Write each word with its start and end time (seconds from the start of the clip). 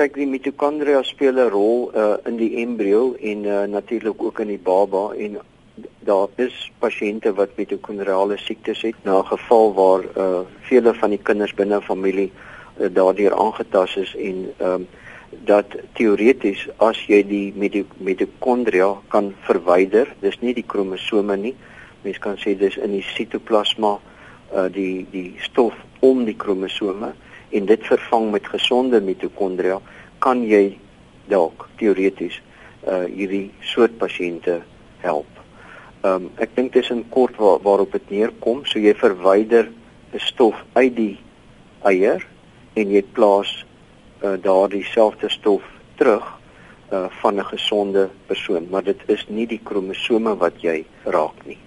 kyk 0.00 0.14
die 0.16 0.30
mitokondria 0.32 1.02
speel 1.04 1.36
'n 1.36 1.50
rol 1.52 1.90
uh, 1.92 2.16
in 2.24 2.38
die 2.40 2.54
embrio 2.62 3.14
en 3.20 3.44
uh, 3.44 3.64
natuurlik 3.68 4.22
ook 4.22 4.38
in 4.40 4.48
die 4.48 4.62
baba 4.68 5.12
en 5.12 5.36
daar 6.08 6.28
is 6.40 6.56
pasiënte 6.80 7.34
wat 7.36 7.58
mitokondriale 7.60 8.38
siektes 8.40 8.80
het 8.82 8.96
na 9.04 9.20
geval 9.28 9.74
waar 9.74 10.02
uh, 10.16 10.40
vele 10.70 10.94
van 10.94 11.10
die 11.10 11.20
kinders 11.22 11.52
binne 11.54 11.82
familie 11.84 12.30
uh, 12.32 12.88
daardeur 12.88 13.36
aangetast 13.36 13.96
is 13.96 14.16
en 14.16 14.48
um, 14.64 14.88
dat 15.44 15.76
teoreties 15.92 16.64
as 16.78 17.04
jy 17.06 17.20
die 17.22 17.52
mitokondria 18.00 18.94
kan 19.08 19.34
verwyder, 19.46 20.08
dis 20.24 20.40
nie 20.40 20.54
die 20.56 20.66
kromosome 20.66 21.36
nie. 21.36 21.54
Mens 22.02 22.18
kan 22.18 22.40
sê 22.40 22.56
dis 22.58 22.80
in 22.80 22.96
die 22.96 23.04
sitoplasma 23.12 23.98
uh, 24.00 24.66
die 24.72 25.06
die 25.12 25.36
stof 25.44 25.76
om 26.00 26.24
die 26.24 26.34
kromosome 26.40 27.12
en 27.50 27.66
dit 27.66 27.86
vervang 27.86 28.30
met 28.30 28.46
gesonde 28.46 29.00
mitokondria, 29.00 29.80
kan 30.18 30.42
jy 30.44 30.78
dalk 31.28 31.68
teoreties 31.80 32.40
uh 32.88 33.04
hierdie 33.04 33.50
soort 33.60 33.98
pasiënte 34.00 34.60
help. 35.04 35.28
Ehm 36.02 36.14
um, 36.14 36.30
ek 36.40 36.54
dink 36.56 36.72
dit 36.72 36.84
is 36.84 36.90
in 36.90 37.04
kort 37.12 37.36
waar, 37.36 37.60
waarop 37.60 37.92
dit 37.92 38.10
neerkom, 38.10 38.64
so 38.64 38.78
jy 38.78 38.94
verwyder 38.96 39.68
'n 40.12 40.18
stof 40.18 40.56
uit 40.72 40.94
die 40.96 41.18
eier 41.84 42.26
en 42.74 42.90
jy 42.90 43.02
plaas 43.12 43.52
uh 44.22 44.36
daardie 44.40 44.84
selfde 44.84 45.28
stof 45.28 45.62
terug 45.96 46.24
uh 46.92 47.06
van 47.20 47.36
'n 47.36 47.44
gesonde 47.44 48.08
persoon, 48.26 48.66
maar 48.70 48.82
dit 48.82 49.00
is 49.06 49.26
nie 49.28 49.46
die 49.46 49.60
kromosome 49.64 50.36
wat 50.36 50.62
jy 50.62 50.84
raak 51.04 51.46
nie. 51.46 51.58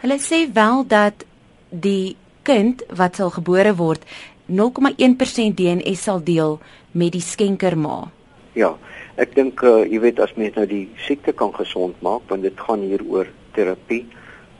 Hulle 0.00 0.18
sê 0.18 0.52
wel 0.52 0.86
dat 0.86 1.24
die 1.70 2.16
kind 2.42 2.82
wat 2.88 3.16
sal 3.16 3.30
gebore 3.30 3.74
word 3.76 4.04
0,1% 4.48 5.54
DNA 5.56 5.94
sal 5.94 6.20
deel 6.22 6.58
met 6.92 7.12
die 7.14 7.22
skenkerma. 7.24 8.10
Ja, 8.58 8.74
ek 9.16 9.36
dink 9.36 9.62
uh, 9.64 9.82
jy 9.88 10.00
weet 10.02 10.20
as 10.20 10.34
mens 10.36 10.58
nou 10.58 10.66
die 10.68 10.88
siekte 11.06 11.32
kan 11.32 11.54
gesond 11.56 11.96
maak, 12.04 12.26
want 12.28 12.44
dit 12.44 12.58
gaan 12.66 12.82
hier 12.84 13.00
oor 13.06 13.30
terapie, 13.56 14.04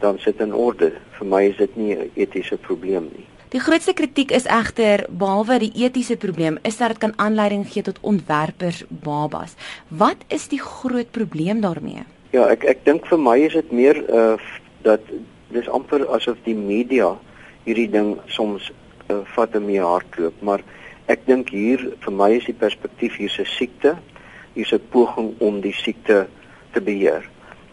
dan 0.00 0.19
sit 0.22 0.41
in 0.41 0.55
orde. 0.55 0.92
Vir 1.19 1.28
my 1.28 1.42
is 1.50 1.58
dit 1.58 1.77
nie 1.77 1.94
'n 1.97 2.11
etiese 2.14 2.56
probleem 2.56 3.11
nie. 3.12 3.27
Die 3.52 3.61
grootste 3.61 3.92
kritiek 3.92 4.30
is 4.33 4.46
egter 4.48 5.05
behalwe 5.11 5.58
die 5.58 5.72
etiese 5.84 6.17
probleem 6.17 6.58
is 6.64 6.78
dat 6.78 6.89
dit 6.89 6.98
kan 6.98 7.12
aanleiding 7.17 7.67
gee 7.69 7.83
tot 7.83 7.98
ontwerpers 8.00 8.84
babas. 8.89 9.56
Wat 9.89 10.17
is 10.28 10.48
die 10.48 10.61
groot 10.61 11.11
probleem 11.11 11.61
daarmee? 11.61 12.06
Ja, 12.33 12.48
ek 12.48 12.64
ek 12.64 12.84
dink 12.84 13.06
vir 13.06 13.19
my 13.19 13.36
is 13.44 13.52
dit 13.52 13.72
meer 13.72 14.00
uh 14.08 14.36
dat 14.83 15.00
dis 15.52 15.69
amper 15.69 16.08
asof 16.08 16.36
die 16.44 16.56
media 16.56 17.12
hierdie 17.64 17.91
ding 17.91 18.16
soms 18.27 18.70
uh, 19.08 19.22
vat 19.34 19.55
in 19.55 19.66
my 19.66 19.78
hardloop, 19.82 20.41
maar 20.42 20.62
ek 21.12 21.27
dink 21.27 21.52
hier 21.55 21.82
vir 22.05 22.14
my 22.14 22.30
is 22.36 22.46
die 22.48 22.56
perspektief 22.56 23.18
hier's 23.20 23.38
'n 23.38 23.46
siekte, 23.46 23.96
hier's 24.55 24.72
'n 24.72 24.82
poging 24.91 25.34
om 25.41 25.60
die 25.60 25.74
siekte 25.74 26.27
te 26.72 26.80
beheer 26.80 27.28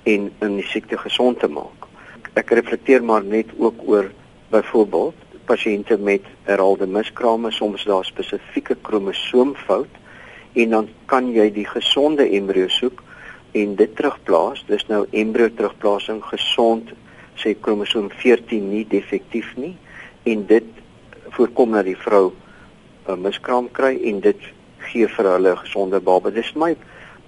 en 0.05 0.31
in 0.41 0.55
die 0.57 0.67
siekte 0.67 0.97
gesond 0.97 1.39
te 1.39 1.47
maak. 1.47 1.87
Ek 2.35 2.51
reflekteer 2.51 3.03
maar 3.03 3.23
net 3.23 3.47
ook 3.57 3.75
oor 3.87 4.11
byvoorbeeld 4.51 5.15
pasiënte 5.49 5.97
met 5.97 6.21
herhaalde 6.45 6.87
miskrame, 6.87 7.51
soms 7.51 7.83
daar 7.89 8.05
spesifieke 8.05 8.75
kromosoomfout 8.81 9.89
en 10.53 10.69
dan 10.69 10.89
kan 11.05 11.31
jy 11.33 11.49
die 11.53 11.65
gesonde 11.65 12.27
embrio 12.29 12.67
soek 12.67 13.03
en 13.51 13.75
dit 13.75 13.95
terugplaas. 13.95 14.63
Dis 14.67 14.85
nou 14.87 15.05
embrio 15.11 15.49
terugplasing 15.49 16.21
gesond 16.23 16.93
sê 17.39 17.55
kromosoom 17.55 18.09
14 18.21 18.69
nie 18.69 18.85
defektief 18.87 19.55
nie 19.55 19.75
en 20.29 20.45
dit 20.45 20.65
voorkom 21.35 21.71
dat 21.77 21.85
die 21.85 21.97
vrou 21.97 22.31
'n 23.07 23.21
miskraam 23.21 23.69
kry 23.71 23.99
en 24.03 24.19
dit 24.19 24.41
gee 24.91 25.07
vir 25.07 25.25
hulle 25.25 25.51
'n 25.51 25.63
gesonde 25.63 25.99
baba. 25.99 26.29
Dis 26.29 26.53
my 26.55 26.75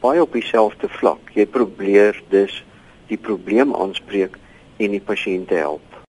baie 0.01 0.21
op 0.21 0.33
dieselfde 0.33 0.89
vlak. 0.89 1.19
Jy 1.33 1.45
probeer 1.45 2.21
dus 2.29 2.63
die 3.07 3.17
probleem 3.17 3.75
aanspreek 3.75 4.37
en 4.77 4.91
die 4.91 5.03
pasiënte 5.03 5.55
help. 5.55 5.90